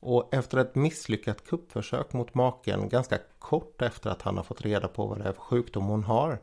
Och 0.00 0.34
efter 0.34 0.58
ett 0.58 0.74
misslyckat 0.74 1.46
kuppförsök 1.46 2.12
mot 2.12 2.34
maken 2.34 2.88
ganska 2.88 3.18
kort 3.38 3.82
efter 3.82 4.10
att 4.10 4.22
han 4.22 4.36
har 4.36 4.44
fått 4.44 4.62
reda 4.62 4.88
på 4.88 5.06
vad 5.06 5.18
det 5.18 5.24
är 5.24 5.32
för 5.32 5.40
sjukdom 5.40 5.84
hon 5.84 6.04
har 6.04 6.38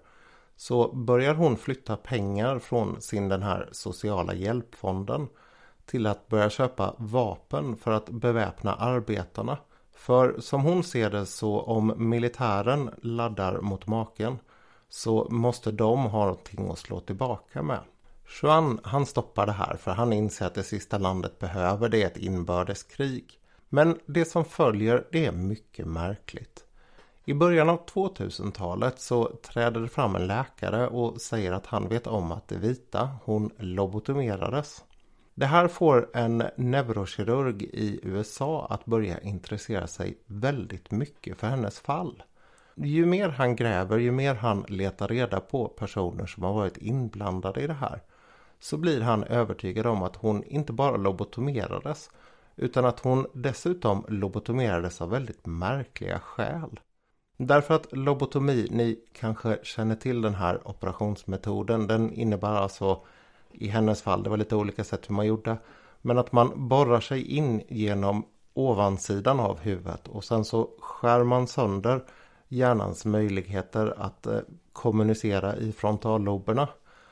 så 0.56 0.96
börjar 0.96 1.34
hon 1.34 1.58
flytta 1.58 1.98
pengar 1.98 2.60
från 2.60 3.02
sin 3.02 3.30
den 3.30 3.44
här 3.44 3.70
sociala 3.72 4.34
hjälpfonden 4.34 5.28
till 5.86 6.08
att 6.08 6.28
börja 6.28 6.50
köpa 6.50 6.96
vapen 6.98 7.76
för 7.78 7.92
att 7.92 8.10
beväpna 8.10 8.74
arbetarna. 8.74 9.58
För 9.98 10.40
som 10.40 10.62
hon 10.62 10.84
ser 10.84 11.10
det 11.10 11.26
så 11.26 11.62
om 11.62 11.94
militären 11.98 12.90
laddar 13.02 13.62
mot 13.62 13.88
maken 13.88 14.40
så 14.90 15.28
måste 15.30 15.72
de 15.72 16.06
ha 16.06 16.26
någonting 16.26 16.72
att 16.72 16.80
slå 16.80 17.00
tillbaka 17.00 17.62
med. 17.62 17.80
Juan 18.42 18.80
han 18.84 19.06
stoppar 19.06 19.46
det 19.46 19.52
här 19.52 19.76
för 19.76 19.92
han 19.92 20.14
inser 20.14 20.46
att 20.46 20.54
det 20.54 20.64
sista 20.64 20.98
landet 20.98 21.40
behöver 21.40 21.90
det 21.90 22.04
är 22.04 22.08
ett 22.08 22.18
inbördeskrig. 22.18 23.40
Men 23.70 24.00
det 24.06 24.26
som 24.26 24.46
följer 24.46 25.08
det 25.12 25.26
är 25.26 25.32
mycket 25.32 25.88
märkligt. 25.88 26.64
I 27.26 27.34
början 27.34 27.70
av 27.70 27.86
2000-talet 27.86 29.00
så 29.00 29.26
träder 29.26 29.82
det 29.82 29.88
fram 29.90 30.16
en 30.16 30.28
läkare 30.28 30.88
och 30.88 31.22
säger 31.22 31.52
att 31.52 31.66
han 31.66 31.90
vet 31.90 32.08
om 32.08 32.32
att 32.32 32.48
det 32.48 32.58
vita, 32.58 33.10
hon 33.24 33.52
lobotomerades. 33.58 34.84
Det 35.40 35.46
här 35.46 35.68
får 35.68 36.10
en 36.14 36.44
neurokirurg 36.56 37.64
i 37.64 38.00
USA 38.04 38.68
att 38.70 38.86
börja 38.86 39.20
intressera 39.20 39.88
sig 39.88 40.18
väldigt 40.26 40.92
mycket 40.92 41.38
för 41.38 41.48
hennes 41.48 41.80
fall. 41.80 42.24
Ju 42.76 43.06
mer 43.06 43.30
han 43.30 43.56
gräver, 43.56 43.98
ju 43.98 44.12
mer 44.12 44.36
han 44.36 44.66
letar 44.68 45.08
reda 45.08 45.40
på 45.40 45.68
personer 45.68 46.26
som 46.26 46.44
har 46.44 46.54
varit 46.54 46.78
inblandade 46.78 47.62
i 47.62 47.68
det 47.68 47.74
här 47.74 48.02
så 48.60 48.78
blir 48.78 49.02
han 49.02 49.24
övertygad 49.24 49.86
om 49.88 50.04
att 50.04 50.16
hon 50.16 50.44
inte 50.44 50.74
bara 50.74 50.98
lobotomerades 50.98 52.10
utan 52.56 52.86
att 52.86 53.00
hon 53.00 53.28
dessutom 53.34 54.06
lobotomerades 54.08 55.02
av 55.02 55.10
väldigt 55.10 55.46
märkliga 55.46 56.20
skäl. 56.20 56.80
Därför 57.38 57.74
att 57.74 57.88
lobotomi, 57.92 58.68
ni 58.72 59.00
kanske 59.14 59.60
känner 59.64 59.96
till 59.96 60.22
den 60.22 60.36
här 60.36 60.68
operationsmetoden, 60.68 61.88
den 61.88 62.14
innebär 62.14 62.56
alltså 62.56 63.02
i 63.58 63.68
hennes 63.68 64.02
fall, 64.02 64.24
det 64.24 64.30
var 64.30 64.38
lite 64.38 64.56
olika 64.56 64.84
sätt 64.84 65.10
hur 65.10 65.16
man 65.16 65.26
gjorde, 65.26 65.58
men 66.02 66.18
att 66.18 66.32
man 66.32 66.68
borrar 66.68 67.00
sig 67.00 67.22
in 67.22 67.62
genom 67.68 68.26
ovansidan 68.54 69.40
av 69.40 69.60
huvudet 69.60 70.08
och 70.08 70.24
sen 70.24 70.46
så 70.46 70.70
skär 70.80 71.24
man 71.24 71.48
sönder 71.48 72.04
hjärnans 72.48 73.06
möjligheter 73.06 73.94
att 73.98 74.28
eh, 74.28 74.40
kommunicera 74.74 75.56
i 75.56 75.72
frontalloberna. 75.72 76.68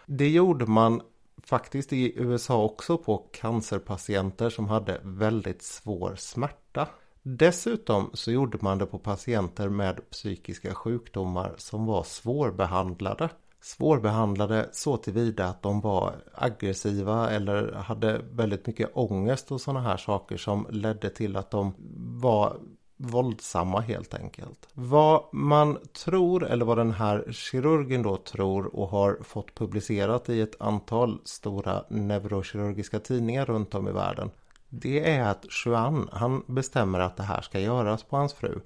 Det 0.06 0.30
gjorde 0.30 0.66
man 0.66 1.02
faktiskt 1.44 1.94
i 1.94 2.14
USA 2.16 2.64
också 2.64 2.98
på 2.98 3.18
cancerpatienter 3.18 4.50
som 4.50 4.68
hade 4.68 5.02
väldigt 5.04 5.64
svår 5.64 6.16
smärta. 6.16 6.88
Dessutom 7.22 8.10
så 8.14 8.32
gjorde 8.32 8.58
man 8.62 8.78
det 8.78 8.86
på 8.86 9.00
patienter 9.00 9.70
med 9.70 10.10
psykiska 10.10 10.74
sjukdomar 10.74 11.54
som 11.58 11.86
var 11.86 12.04
svårbehandlade. 12.04 13.30
Svårbehandlade 13.66 14.70
så 14.72 14.98
tillvida 14.98 15.46
att 15.46 15.62
de 15.62 15.82
var 15.82 16.16
aggressiva 16.34 17.30
eller 17.30 17.72
hade 17.74 18.22
väldigt 18.32 18.68
mycket 18.68 18.92
ångest 18.94 19.52
och 19.52 19.62
sådana 19.62 19.82
här 19.82 19.98
saker 19.98 20.38
som 20.38 20.68
ledde 20.70 21.10
till 21.10 21.36
att 21.36 21.52
de 21.52 21.74
var 22.22 22.58
våldsamma 22.98 23.80
helt 23.80 24.14
enkelt. 24.14 24.68
Vad 24.74 25.24
man 25.34 25.78
tror 26.06 26.46
eller 26.46 26.66
vad 26.66 26.78
den 26.78 26.92
här 26.92 27.32
kirurgen 27.32 28.04
då 28.04 28.18
tror 28.18 28.76
och 28.76 28.88
har 28.88 29.20
fått 29.24 29.56
publicerat 29.56 30.30
i 30.30 30.42
ett 30.42 30.62
antal 30.62 31.20
stora 31.24 31.84
neurokirurgiska 31.90 33.00
tidningar 33.00 33.46
runt 33.46 33.76
om 33.76 33.88
i 33.88 33.92
världen. 33.92 34.32
Det 34.70 35.12
är 35.12 35.24
att 35.24 35.46
Juan 35.66 36.10
han 36.12 36.44
bestämmer 36.48 37.00
att 37.00 37.18
det 37.18 37.24
här 37.24 37.42
ska 37.42 37.60
göras 37.60 38.04
på 38.04 38.18
hans 38.18 38.34
fru. 38.34 38.60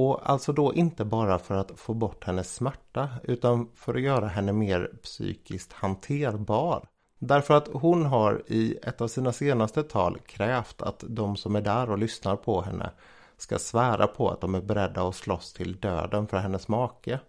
Och 0.00 0.30
alltså 0.30 0.52
då 0.52 0.74
inte 0.74 1.04
bara 1.04 1.38
för 1.38 1.54
att 1.54 1.72
få 1.76 1.94
bort 1.94 2.24
hennes 2.24 2.54
smärta 2.54 3.08
utan 3.22 3.70
för 3.74 3.94
att 3.94 4.00
göra 4.00 4.26
henne 4.26 4.52
mer 4.52 4.90
psykiskt 5.02 5.72
hanterbar. 5.72 6.88
Därför 7.18 7.54
att 7.54 7.68
hon 7.72 8.06
har 8.06 8.42
i 8.46 8.78
ett 8.82 9.00
av 9.00 9.08
sina 9.08 9.32
senaste 9.32 9.82
tal 9.82 10.18
krävt 10.18 10.82
att 10.82 11.04
de 11.08 11.36
som 11.36 11.56
är 11.56 11.60
där 11.60 11.90
och 11.90 11.98
lyssnar 11.98 12.36
på 12.36 12.62
henne 12.62 12.90
ska 13.36 13.58
svära 13.58 14.06
på 14.06 14.30
att 14.30 14.40
de 14.40 14.54
är 14.54 14.60
beredda 14.60 15.08
att 15.08 15.14
slåss 15.16 15.52
till 15.52 15.80
döden 15.80 16.26
för 16.26 16.36
hennes 16.36 16.68
make. 16.68 17.20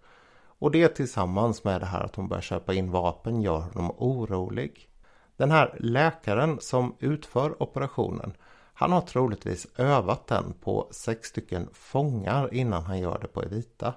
Och 0.46 0.72
det 0.72 0.88
tillsammans 0.88 1.64
med 1.64 1.82
det 1.82 1.86
här 1.86 2.04
att 2.04 2.16
hon 2.16 2.28
börjar 2.28 2.42
köpa 2.42 2.74
in 2.74 2.92
vapen 2.92 3.42
gör 3.42 3.60
honom 3.60 3.92
orolig. 3.98 4.90
Den 5.38 5.52
här 5.52 5.76
läkaren 5.80 6.58
som 6.62 6.96
utför 7.00 7.64
operationen 7.64 8.34
han 8.82 8.92
har 8.92 9.02
troligtvis 9.02 9.68
övat 9.78 10.28
den 10.28 10.54
på 10.62 10.88
sex 10.92 11.28
stycken 11.28 11.70
fångar 11.74 12.54
innan 12.54 12.84
han 12.84 13.00
gör 13.00 13.20
det 13.20 13.28
på 13.28 13.44
Evita. 13.44 13.94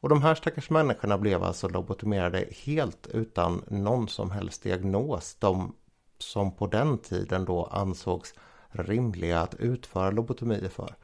Och 0.00 0.08
de 0.08 0.22
här 0.22 0.34
stackars 0.34 0.70
människorna 0.70 1.18
blev 1.18 1.42
alltså 1.42 1.68
lobotomerade 1.68 2.44
helt 2.64 3.06
utan 3.06 3.64
någon 3.68 4.08
som 4.08 4.30
helst 4.30 4.62
diagnos. 4.62 5.36
De 5.38 5.74
som 6.18 6.52
på 6.56 6.66
den 6.66 6.98
tiden 6.98 7.44
då 7.44 7.64
ansågs 7.64 8.34
rimliga 8.68 9.40
att 9.40 9.54
utföra 9.54 10.10
lobotomier 10.10 10.68
för. 10.68 10.94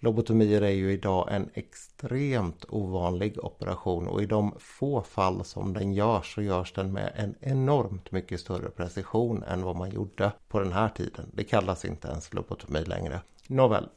Lobotomier 0.00 0.62
är 0.62 0.70
ju 0.70 0.92
idag 0.92 1.28
en 1.30 1.50
extremt 1.54 2.64
ovanlig 2.68 3.44
operation 3.44 4.08
och 4.08 4.22
i 4.22 4.26
de 4.26 4.54
få 4.58 5.02
fall 5.02 5.44
som 5.44 5.72
den 5.72 5.92
görs 5.92 6.34
så 6.34 6.42
görs 6.42 6.72
den 6.72 6.92
med 6.92 7.12
en 7.16 7.34
enormt 7.40 8.12
mycket 8.12 8.40
större 8.40 8.70
precision 8.70 9.42
än 9.42 9.62
vad 9.62 9.76
man 9.76 9.90
gjorde 9.90 10.32
på 10.48 10.60
den 10.60 10.72
här 10.72 10.88
tiden. 10.88 11.30
Det 11.32 11.44
kallas 11.44 11.84
inte 11.84 12.08
ens 12.08 12.34
lobotomi 12.34 12.84
längre. 12.84 13.20
Nåväl, 13.48 13.88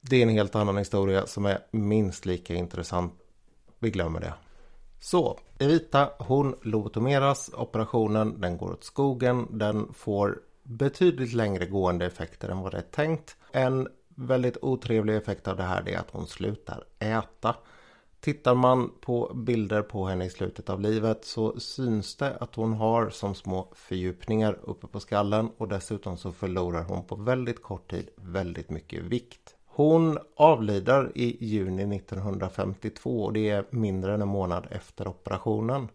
det 0.00 0.16
är 0.16 0.22
en 0.22 0.28
helt 0.28 0.54
annan 0.54 0.76
historia 0.76 1.26
som 1.26 1.46
är 1.46 1.58
minst 1.70 2.26
lika 2.26 2.54
intressant. 2.54 3.12
Vi 3.78 3.90
glömmer 3.90 4.20
det. 4.20 4.34
Så, 5.00 5.38
Evita 5.58 6.10
hon 6.18 6.54
lobotomeras, 6.62 7.50
operationen 7.54 8.40
den 8.40 8.56
går 8.56 8.72
åt 8.72 8.84
skogen, 8.84 9.46
den 9.50 9.92
får 9.94 10.38
betydligt 10.62 11.32
längre 11.32 11.66
gående 11.66 12.06
effekter 12.06 12.48
än 12.48 12.60
vad 12.60 12.72
det 12.72 12.78
är 12.78 12.82
tänkt. 12.82 13.36
En 13.52 13.88
väldigt 14.14 14.56
otrevlig 14.62 15.16
effekt 15.16 15.48
av 15.48 15.56
det 15.56 15.62
här 15.62 15.88
är 15.88 15.98
att 15.98 16.10
hon 16.10 16.26
slutar 16.26 16.84
äta. 16.98 17.56
Tittar 18.20 18.54
man 18.54 18.90
på 19.00 19.32
bilder 19.34 19.82
på 19.82 20.06
henne 20.06 20.24
i 20.24 20.30
slutet 20.30 20.70
av 20.70 20.80
livet 20.80 21.24
så 21.24 21.60
syns 21.60 22.16
det 22.16 22.36
att 22.36 22.54
hon 22.54 22.72
har 22.72 23.10
som 23.10 23.34
små 23.34 23.72
fördjupningar 23.74 24.58
uppe 24.62 24.86
på 24.86 25.00
skallen 25.00 25.50
och 25.56 25.68
dessutom 25.68 26.16
så 26.16 26.32
förlorar 26.32 26.82
hon 26.82 27.04
på 27.04 27.16
väldigt 27.16 27.62
kort 27.62 27.90
tid 27.90 28.08
väldigt 28.16 28.70
mycket 28.70 29.02
vikt. 29.02 29.56
Hon 29.66 30.18
avlider 30.36 31.12
i 31.14 31.44
juni 31.46 31.96
1952 31.96 33.24
och 33.24 33.32
det 33.32 33.50
är 33.50 33.64
mindre 33.70 34.14
än 34.14 34.22
en 34.22 34.28
månad 34.28 34.66
efter 34.70 35.08
operationen. 35.08 35.88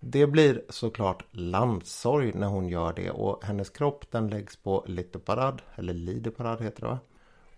Det 0.00 0.26
blir 0.26 0.62
såklart 0.68 1.24
landsorg 1.30 2.32
när 2.34 2.46
hon 2.46 2.68
gör 2.68 2.92
det 2.92 3.10
och 3.10 3.44
hennes 3.44 3.70
kropp 3.70 4.04
den 4.10 4.28
läggs 4.28 4.56
på 4.56 4.84
Litoparad, 4.86 5.62
eller 5.74 5.94
Lideparad 5.94 6.62
heter 6.62 6.80
det 6.80 6.88
va? 6.88 6.98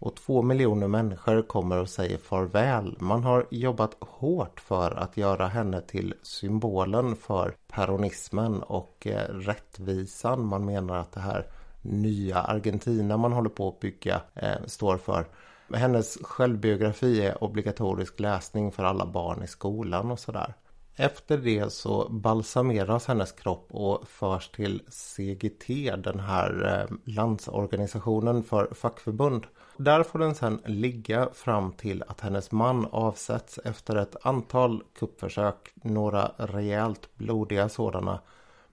Och 0.04 0.16
två 0.16 0.42
miljoner 0.42 0.88
människor 0.88 1.42
kommer 1.42 1.78
och 1.78 1.88
säger 1.88 2.18
farväl. 2.18 2.96
Man 3.00 3.24
har 3.24 3.46
jobbat 3.50 3.96
hårt 4.00 4.60
för 4.60 4.90
att 4.90 5.16
göra 5.16 5.46
henne 5.46 5.80
till 5.80 6.14
symbolen 6.22 7.16
för 7.16 7.54
peronismen 7.68 8.62
och 8.62 9.06
eh, 9.06 9.28
rättvisan. 9.28 10.46
Man 10.46 10.64
menar 10.64 10.96
att 10.96 11.12
det 11.12 11.20
här 11.20 11.46
nya 11.82 12.38
Argentina 12.38 13.16
man 13.16 13.32
håller 13.32 13.50
på 13.50 13.68
att 13.68 13.80
bygga 13.80 14.20
eh, 14.34 14.64
står 14.66 14.96
för. 14.96 15.26
Hennes 15.74 16.18
självbiografi 16.22 17.26
är 17.26 17.44
obligatorisk 17.44 18.20
läsning 18.20 18.72
för 18.72 18.84
alla 18.84 19.06
barn 19.06 19.42
i 19.42 19.46
skolan 19.46 20.10
och 20.10 20.18
sådär. 20.18 20.54
Efter 20.96 21.38
det 21.38 21.72
så 21.72 22.08
balsameras 22.08 23.06
hennes 23.06 23.32
kropp 23.32 23.66
och 23.70 24.08
förs 24.08 24.48
till 24.48 24.82
CGT, 24.88 25.96
den 25.96 26.20
här 26.20 26.80
eh, 26.90 26.96
landsorganisationen 27.04 28.42
för 28.42 28.74
fackförbund. 28.74 29.46
Där 29.76 30.02
får 30.02 30.18
den 30.18 30.34
sedan 30.34 30.60
ligga 30.64 31.28
fram 31.32 31.72
till 31.72 32.04
att 32.08 32.20
hennes 32.20 32.52
man 32.52 32.86
avsätts 32.92 33.58
efter 33.64 33.96
ett 33.96 34.16
antal 34.22 34.82
kuppförsök, 34.98 35.72
några 35.74 36.30
rejält 36.36 37.08
blodiga 37.14 37.68
sådana. 37.68 38.20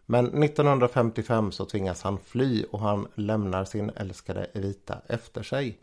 Men 0.06 0.44
1955 0.44 1.52
så 1.52 1.66
tvingas 1.66 2.04
han 2.04 2.18
fly 2.18 2.66
och 2.72 2.80
han 2.80 3.08
lämnar 3.16 3.66
sin 3.66 3.90
älskade 3.90 4.46
Evita 4.54 4.98
efter 5.08 5.44
sig. 5.44 5.80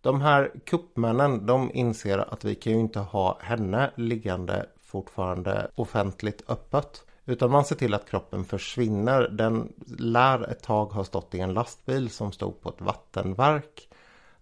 De 0.00 0.20
här 0.20 0.50
kuppmännen 0.64 1.46
de 1.46 1.70
inser 1.74 2.18
att 2.18 2.44
vi 2.44 2.54
kan 2.54 2.72
ju 2.72 2.78
inte 2.78 2.98
ha 2.98 3.38
henne 3.40 3.90
liggande 3.94 4.66
fortfarande 4.84 5.70
offentligt 5.74 6.42
öppet. 6.48 7.04
Utan 7.24 7.50
man 7.50 7.64
ser 7.64 7.76
till 7.76 7.94
att 7.94 8.10
kroppen 8.10 8.44
försvinner. 8.44 9.28
Den 9.28 9.72
lär 9.98 10.50
ett 10.50 10.62
tag 10.62 10.86
ha 10.86 11.04
stått 11.04 11.34
i 11.34 11.40
en 11.40 11.54
lastbil 11.54 12.10
som 12.10 12.32
stod 12.32 12.60
på 12.60 12.68
ett 12.68 12.80
vattenverk. 12.80 13.88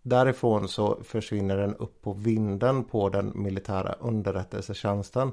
Därifrån 0.02 0.68
så 0.68 1.02
försvinner 1.02 1.56
den 1.56 1.76
upp 1.76 2.02
på 2.02 2.12
vinden 2.12 2.84
på 2.84 3.08
den 3.08 3.32
militära 3.34 3.92
underrättelsetjänsten. 3.92 5.32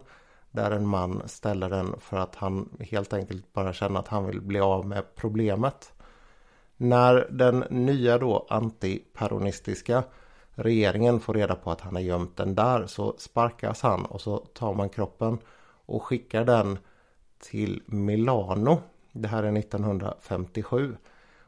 Där 0.52 0.72
en 0.72 0.88
man 0.88 1.22
ställer 1.26 1.70
den 1.70 2.00
för 2.00 2.18
att 2.18 2.36
han 2.36 2.70
helt 2.80 3.14
enkelt 3.14 3.54
bara 3.54 3.74
känner 3.74 4.00
att 4.00 4.08
han 4.08 4.26
vill 4.26 4.42
bli 4.42 4.60
av 4.60 4.88
med 4.88 5.16
problemet. 5.16 5.94
När 6.78 7.28
den 7.32 7.60
nya 7.70 8.18
då 8.18 8.46
antiperonistiska 8.50 10.04
regeringen 10.52 11.20
får 11.20 11.34
reda 11.34 11.56
på 11.56 11.72
att 11.72 11.82
han 11.82 11.96
har 11.96 12.02
gömt 12.02 12.38
den 12.38 12.56
där 12.56 12.88
så 12.88 13.16
sparkas 13.18 13.82
han 13.82 14.06
och 14.06 14.22
så 14.22 14.38
tar 14.38 14.74
man 14.74 14.90
kroppen 14.90 15.38
och 15.86 16.04
skickar 16.04 16.46
den 16.46 16.78
till 17.40 17.82
Milano. 17.86 18.82
Det 19.12 19.28
här 19.28 19.44
är 19.44 19.58
1957. 19.58 20.96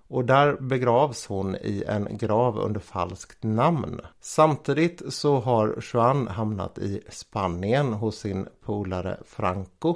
Och 0.10 0.25
där 0.25 0.58
begravs 0.60 1.28
hon 1.28 1.56
i 1.56 1.84
en 1.88 2.18
grav 2.18 2.60
under 2.60 2.80
falskt 2.80 3.44
namn. 3.44 4.01
Samtidigt 4.20 5.13
så 5.13 5.39
har 5.39 5.80
Juan 5.94 6.28
hamnat 6.28 6.78
i 6.78 7.01
Spanien 7.10 7.94
hos 7.94 8.20
sin 8.20 8.48
polare 8.66 9.18
Franco. 9.25 9.96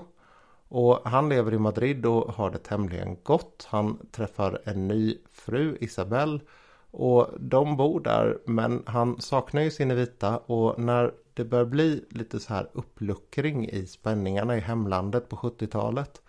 Och 0.67 0.99
han 1.05 1.29
lever 1.29 1.53
i 1.53 1.59
Madrid 1.59 2.05
och 2.05 2.33
har 2.33 2.51
det 2.51 2.57
tämligen 2.57 3.17
gott. 3.23 3.67
Han 3.69 3.97
träffar 4.11 4.61
en 4.63 4.87
ny 4.87 5.17
fru, 5.31 5.77
Isabel. 5.81 6.41
och 6.91 7.27
de 7.39 7.77
bor 7.77 7.99
där 7.99 8.37
men 8.45 8.83
han 8.85 9.21
saknar 9.21 9.61
ju 9.61 9.71
sin 9.71 9.95
vita 9.95 10.37
och 10.37 10.79
när 10.79 11.11
det 11.33 11.45
börjar 11.45 11.65
bli 11.65 12.05
lite 12.09 12.39
så 12.39 12.53
här 12.53 12.69
uppluckring 12.73 13.69
i 13.69 13.87
spänningarna 13.87 14.57
i 14.57 14.59
hemlandet 14.59 15.29
på 15.29 15.35
70-talet 15.35 16.22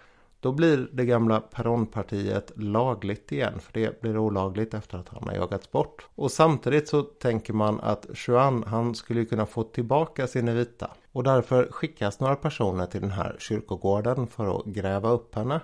då 0.44 0.52
blir 0.52 0.88
det 0.92 1.04
gamla 1.04 1.40
Peronpartiet 1.40 2.52
lagligt 2.56 3.32
igen 3.32 3.60
för 3.60 3.72
det 3.72 4.00
blir 4.00 4.18
olagligt 4.18 4.74
efter 4.74 4.98
att 4.98 5.08
han 5.08 5.28
har 5.28 5.34
jagats 5.34 5.72
bort. 5.72 6.06
Och 6.14 6.30
samtidigt 6.30 6.88
så 6.88 7.02
tänker 7.02 7.52
man 7.52 7.80
att 7.80 8.06
Juan 8.14 8.64
han 8.66 8.94
skulle 8.94 9.24
kunna 9.24 9.46
få 9.46 9.62
tillbaka 9.62 10.26
sin 10.26 10.54
vita. 10.54 10.90
Och 11.12 11.22
därför 11.22 11.68
skickas 11.70 12.20
några 12.20 12.36
personer 12.36 12.86
till 12.86 13.00
den 13.00 13.10
här 13.10 13.36
kyrkogården 13.38 14.26
för 14.26 14.58
att 14.58 14.64
gräva 14.64 15.10
upp 15.10 15.34
henne. 15.34 15.60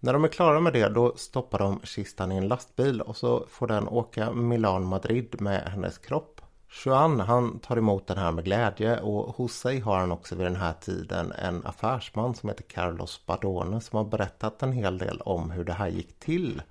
När 0.00 0.12
de 0.12 0.24
är 0.24 0.28
klara 0.28 0.60
med 0.60 0.72
det 0.72 0.88
då 0.88 1.12
stoppar 1.16 1.58
de 1.58 1.80
kistan 1.84 2.32
i 2.32 2.36
en 2.36 2.48
lastbil 2.48 3.00
och 3.00 3.16
så 3.16 3.46
får 3.48 3.66
den 3.66 3.88
åka 3.88 4.32
Milan-Madrid 4.32 5.40
med 5.40 5.62
hennes 5.62 5.98
kropp. 5.98 6.33
Juan 6.82 7.20
han 7.20 7.58
tar 7.58 7.76
emot 7.76 8.06
den 8.06 8.18
här 8.18 8.32
med 8.32 8.44
glädje 8.44 9.00
och 9.00 9.36
hos 9.36 9.52
sig 9.52 9.80
har 9.80 9.98
han 9.98 10.12
också 10.12 10.34
vid 10.34 10.46
den 10.46 10.56
här 10.56 10.72
tiden 10.72 11.32
en 11.32 11.66
affärsman 11.66 12.34
som 12.34 12.48
heter 12.48 12.62
Carlos 12.62 13.26
Badone 13.26 13.80
som 13.80 13.96
har 13.96 14.04
berättat 14.04 14.62
en 14.62 14.72
hel 14.72 14.98
del 14.98 15.20
om 15.20 15.50
hur 15.50 15.64
det 15.64 15.72
här 15.72 15.88
gick 15.88 16.18
till. 16.18 16.62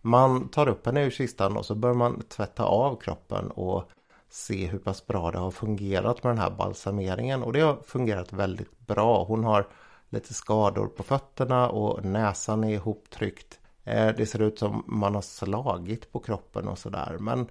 Man 0.00 0.48
tar 0.48 0.68
upp 0.68 0.86
henne 0.86 1.04
ur 1.04 1.10
kistan 1.10 1.56
och 1.56 1.66
så 1.66 1.74
börjar 1.74 1.94
man 1.94 2.22
tvätta 2.28 2.64
av 2.64 2.96
kroppen 2.96 3.50
och 3.50 3.90
se 4.30 4.66
hur 4.66 4.78
pass 4.78 5.06
bra 5.06 5.30
det 5.30 5.38
har 5.38 5.50
fungerat 5.50 6.24
med 6.24 6.30
den 6.30 6.38
här 6.38 6.50
balsameringen 6.50 7.42
och 7.42 7.52
det 7.52 7.60
har 7.60 7.76
fungerat 7.86 8.32
väldigt 8.32 8.80
bra. 8.86 9.24
Hon 9.24 9.44
har 9.44 9.66
lite 10.08 10.34
skador 10.34 10.86
på 10.86 11.02
fötterna 11.02 11.68
och 11.68 12.04
näsan 12.04 12.64
är 12.64 12.74
ihoptryckt. 12.74 13.60
Eh, 13.84 14.08
det 14.16 14.26
ser 14.26 14.42
ut 14.42 14.58
som 14.58 14.84
man 14.86 15.14
har 15.14 15.22
slagit 15.22 16.12
på 16.12 16.18
kroppen 16.18 16.68
och 16.68 16.78
sådär. 16.78 17.16
Men 17.20 17.48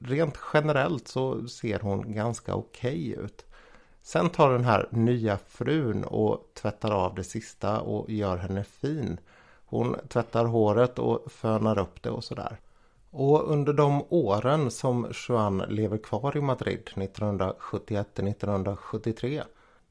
rent 0.00 0.38
generellt 0.52 1.08
så 1.08 1.48
ser 1.48 1.80
hon 1.80 2.12
ganska 2.12 2.54
okej 2.54 3.12
okay 3.12 3.24
ut. 3.24 3.44
Sen 4.02 4.30
tar 4.30 4.52
den 4.52 4.64
här 4.64 4.88
nya 4.90 5.38
frun 5.38 6.04
och 6.04 6.50
tvättar 6.54 6.90
av 6.90 7.14
det 7.14 7.24
sista 7.24 7.80
och 7.80 8.10
gör 8.10 8.36
henne 8.36 8.64
fin. 8.64 9.20
Hon 9.64 9.96
tvättar 10.08 10.44
håret 10.44 10.98
och 10.98 11.32
fönar 11.32 11.78
upp 11.78 12.02
det 12.02 12.10
och 12.10 12.24
sådär. 12.24 12.60
Och 13.10 13.50
under 13.50 13.72
de 13.72 14.04
åren 14.08 14.70
som 14.70 15.12
Juan 15.28 15.58
lever 15.68 15.98
kvar 15.98 16.36
i 16.36 16.40
Madrid 16.40 16.90
1971 16.96 18.18
1973 18.18 19.42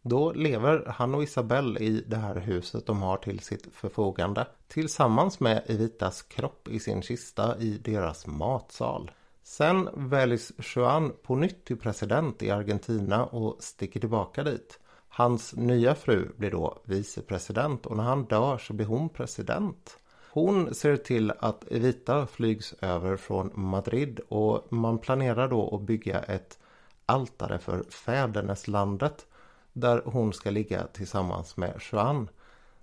då 0.01 0.31
lever 0.31 0.85
han 0.87 1.15
och 1.15 1.23
Isabelle 1.23 1.79
i 1.79 2.03
det 2.07 2.15
här 2.15 2.35
huset 2.35 2.85
de 2.85 3.01
har 3.01 3.17
till 3.17 3.39
sitt 3.39 3.67
förfogande 3.73 4.47
tillsammans 4.67 5.39
med 5.39 5.63
Evitas 5.67 6.21
kropp 6.21 6.67
i 6.67 6.79
sin 6.79 7.01
kista 7.01 7.57
i 7.57 7.77
deras 7.77 8.27
matsal. 8.27 9.11
Sen 9.49 9.89
väljs 9.93 10.51
Juan 10.57 11.13
på 11.23 11.35
nytt 11.35 11.65
till 11.65 11.77
president 11.77 12.43
i 12.43 12.51
Argentina 12.51 13.25
och 13.25 13.63
sticker 13.63 13.99
tillbaka 13.99 14.43
dit. 14.43 14.79
Hans 15.07 15.53
nya 15.55 15.95
fru 15.95 16.31
blir 16.37 16.51
då 16.51 16.77
vicepresident 16.83 17.85
och 17.85 17.97
när 17.97 18.03
han 18.03 18.25
dör 18.25 18.57
så 18.57 18.73
blir 18.73 18.85
hon 18.85 19.09
president. 19.09 19.97
Hon 20.31 20.73
ser 20.73 20.95
till 20.95 21.31
att 21.39 21.71
Evita 21.71 22.27
flygs 22.27 22.73
över 22.81 23.17
från 23.17 23.51
Madrid 23.53 24.19
och 24.29 24.73
man 24.73 24.97
planerar 24.97 25.47
då 25.47 25.75
att 25.75 25.81
bygga 25.81 26.19
ett 26.19 26.59
altare 27.05 27.59
för 27.59 27.83
fäderneslandet 27.83 29.25
där 29.73 30.01
hon 30.05 30.33
ska 30.33 30.49
ligga 30.49 30.87
tillsammans 30.87 31.57
med 31.57 31.81
Juan. 31.91 32.29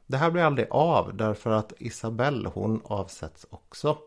Det 0.07 0.17
här 0.17 0.31
blir 0.31 0.43
aldrig 0.43 0.67
av 0.71 1.17
därför 1.17 1.51
att 1.51 1.73
Isabelle 1.79 2.49
hon 2.55 2.81
avsätts 2.85 3.47
också. 3.51 3.99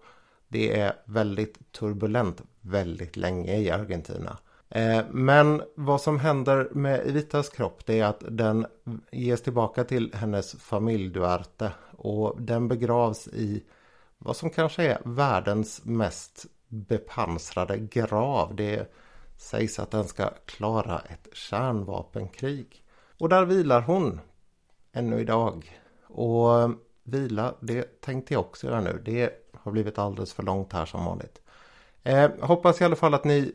Det 0.50 0.80
är 0.80 0.94
väldigt 1.06 1.72
turbulent 1.72 2.42
väldigt 2.62 3.18
länge 3.18 3.58
i 3.58 3.72
Argentina. 3.72 4.38
Eh, 4.70 5.06
men 5.12 5.62
vad 5.76 6.02
som 6.02 6.20
händer 6.20 6.70
med 6.72 7.08
Evitas 7.08 7.50
kropp 7.50 7.86
det 7.86 8.00
är 8.00 8.06
att 8.06 8.24
den 8.30 8.66
ges 9.12 9.42
tillbaka 9.42 9.84
till 9.84 10.14
hennes 10.14 10.56
familj 10.56 11.10
Duarte 11.10 11.72
och 11.98 12.42
den 12.42 12.68
begravs 12.68 13.28
i 13.28 13.64
vad 14.18 14.36
som 14.36 14.50
kanske 14.50 14.84
är 14.84 15.02
världens 15.06 15.86
mest 15.86 16.46
bepansrade 16.68 17.78
grav. 17.78 18.56
Det 18.56 18.92
sägs 19.38 19.80
att 19.80 19.92
den 19.92 20.08
ska 20.08 20.30
klara 20.46 21.00
ett 21.00 21.28
kärnvapenkrig. 21.34 22.84
Och 23.20 23.30
där 23.30 23.46
vilar 23.46 23.82
hon 23.82 24.22
ännu 24.92 25.20
idag. 25.20 25.80
Och 26.08 26.72
vila, 27.04 27.56
det 27.60 28.02
tänkte 28.02 28.34
jag 28.34 28.42
också 28.42 28.68
göra 28.68 28.82
nu. 28.82 29.02
Det 29.06 29.49
har 29.70 29.74
blivit 29.74 29.98
alldeles 29.98 30.34
för 30.34 30.44
långt 30.44 30.74
här 30.74 30.86
som 30.86 31.06
vanligt. 31.06 31.42
Eh, 32.04 32.32
hoppas 32.42 32.82
i 32.82 32.84
alla 32.84 32.96
fall 32.96 33.14
att 33.14 33.24
ni 33.24 33.52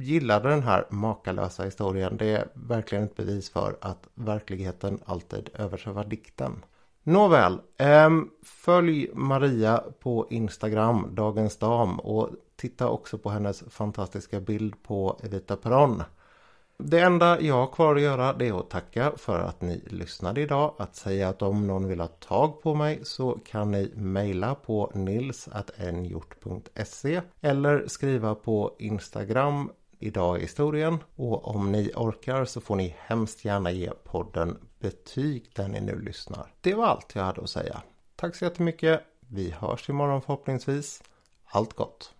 gillade 0.00 0.48
den 0.48 0.62
här 0.62 0.86
makalösa 0.90 1.62
historien. 1.64 2.16
Det 2.16 2.26
är 2.26 2.48
verkligen 2.54 3.04
ett 3.04 3.16
bevis 3.16 3.50
för 3.50 3.76
att 3.80 4.08
verkligheten 4.14 4.98
alltid 5.04 5.50
överträffar 5.54 6.04
dikten. 6.04 6.64
Nåväl, 7.02 7.60
eh, 7.76 8.10
följ 8.42 9.10
Maria 9.14 9.84
på 10.00 10.26
Instagram, 10.30 11.06
Dagens 11.14 11.56
Dam 11.56 12.00
och 12.00 12.30
titta 12.56 12.88
också 12.88 13.18
på 13.18 13.30
hennes 13.30 13.64
fantastiska 13.68 14.40
bild 14.40 14.82
på 14.82 15.20
Evita 15.22 15.56
Peron. 15.56 16.02
Det 16.82 17.00
enda 17.00 17.40
jag 17.40 17.54
har 17.54 17.66
kvar 17.66 17.96
att 17.96 18.02
göra 18.02 18.32
det 18.32 18.48
är 18.48 18.60
att 18.60 18.70
tacka 18.70 19.12
för 19.16 19.40
att 19.40 19.60
ni 19.60 19.84
lyssnade 19.86 20.40
idag. 20.40 20.74
Att 20.78 20.96
säga 20.96 21.28
att 21.28 21.42
om 21.42 21.66
någon 21.66 21.88
vill 21.88 22.00
ha 22.00 22.06
tag 22.06 22.62
på 22.62 22.74
mig 22.74 23.00
så 23.02 23.38
kan 23.46 23.70
ni 23.70 23.92
mejla 23.94 24.54
på 24.54 24.90
nils.nhjort.se 24.94 25.52
eller 27.40 27.84
skriva 27.86 28.34
på 28.34 28.76
Instagram 28.78 29.70
idag 29.98 30.38
i 30.38 30.40
historien. 30.40 30.98
Och 31.16 31.48
om 31.48 31.72
ni 31.72 31.92
orkar 31.96 32.44
så 32.44 32.60
får 32.60 32.76
ni 32.76 32.94
hemskt 32.98 33.44
gärna 33.44 33.70
ge 33.70 33.90
podden 34.04 34.58
betyg 34.78 35.50
där 35.54 35.68
ni 35.68 35.80
nu 35.80 36.00
lyssnar. 36.00 36.52
Det 36.60 36.74
var 36.74 36.86
allt 36.86 37.14
jag 37.14 37.22
hade 37.22 37.42
att 37.42 37.50
säga. 37.50 37.82
Tack 38.16 38.34
så 38.36 38.44
jättemycket. 38.44 39.00
Vi 39.20 39.50
hörs 39.50 39.88
imorgon 39.88 40.22
förhoppningsvis. 40.22 41.02
Allt 41.44 41.72
gott! 41.72 42.14